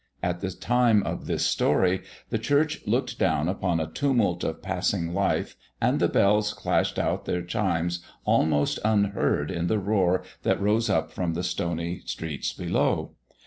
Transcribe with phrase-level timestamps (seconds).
[0.23, 5.13] At the time of this story the church looked down upon a tumult of passing
[5.13, 10.89] life and the bells clashed out their chimes almost unheard in the roar that rose
[10.89, 13.11] up from the stony streets below.